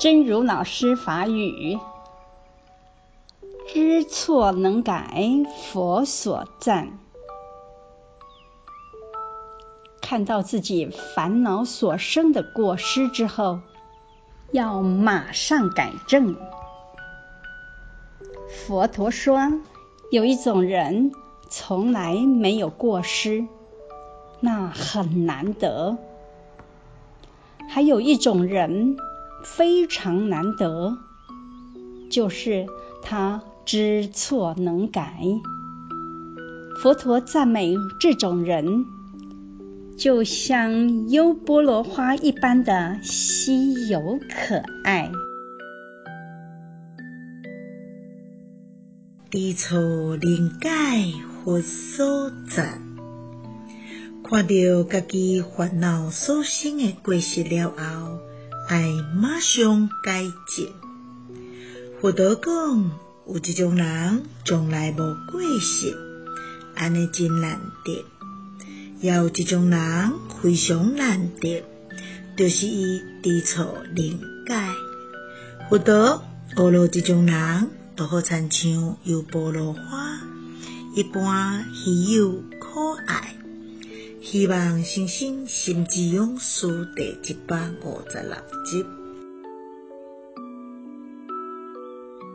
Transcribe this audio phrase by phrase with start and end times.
[0.00, 1.78] 真如老师法语：
[3.68, 6.98] 知错能改，佛所赞。
[10.00, 13.60] 看到自己烦恼所生的过失之后，
[14.52, 16.34] 要马上改正。
[18.48, 19.52] 佛陀说，
[20.10, 21.12] 有一种人
[21.50, 23.44] 从来没有过失，
[24.40, 25.98] 那很难得；
[27.68, 28.96] 还有一种人
[29.42, 30.98] 非常难得，
[32.10, 32.66] 就是
[33.02, 35.22] 他知错能改。
[36.82, 38.86] 佛陀赞美这种人，
[39.98, 45.10] 就像优波罗花一般的稀有可爱。
[49.30, 51.04] 知错能改，
[51.44, 52.80] 佛所赞。
[54.24, 58.18] 看到家己烦恼所生的过失了后，
[58.70, 58.88] 爱
[59.20, 60.68] 马上改正。
[62.00, 62.90] 佛陀讲，
[63.26, 64.96] 有一种人从来无
[65.28, 65.98] 过失，
[66.76, 68.04] 安尼真难得；
[69.00, 71.64] 也有一种人非常难得，
[72.36, 74.72] 就是伊知错能改。
[75.68, 76.22] 佛陀
[76.54, 77.70] 学了这种人。
[77.96, 80.20] 就好亲像优波罗花
[80.94, 83.36] 一般稀有可爱，
[84.30, 88.86] 希望星星心之勇士第一百五十六集。